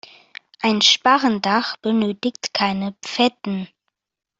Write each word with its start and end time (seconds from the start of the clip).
Ein 0.61 0.81
Sparrendach 0.81 1.77
benötigt 1.77 2.55
keine 2.55 2.95
Pfetten. 3.03 3.67